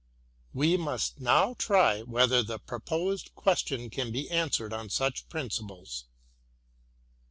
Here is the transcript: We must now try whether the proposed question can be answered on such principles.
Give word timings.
We 0.51 0.77
must 0.77 1.19
now 1.19 1.53
try 1.59 2.01
whether 2.01 2.41
the 2.41 2.57
proposed 2.57 3.35
question 3.35 3.91
can 3.91 4.11
be 4.11 4.31
answered 4.31 4.73
on 4.73 4.89
such 4.89 5.29
principles. 5.29 6.05